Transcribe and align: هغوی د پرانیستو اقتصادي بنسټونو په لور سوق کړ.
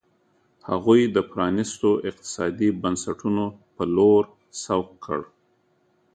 هغوی 0.69 1.01
د 1.15 1.17
پرانیستو 1.31 1.89
اقتصادي 2.09 2.69
بنسټونو 2.81 3.45
په 3.75 3.83
لور 3.95 4.23
سوق 4.63 4.87
کړ. 5.05 5.19